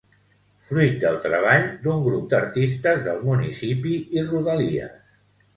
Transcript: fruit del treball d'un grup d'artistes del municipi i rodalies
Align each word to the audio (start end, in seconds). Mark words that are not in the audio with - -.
fruit 0.69 0.95
del 1.03 1.19
treball 1.25 1.67
d'un 1.83 2.01
grup 2.07 2.25
d'artistes 2.31 3.05
del 3.09 3.21
municipi 3.29 3.97
i 4.19 4.29
rodalies 4.33 4.99